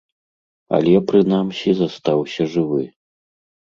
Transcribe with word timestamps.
Але, 0.77 0.95
прынамсі, 1.13 1.69
застаўся 1.83 2.53
жывы. 2.59 2.83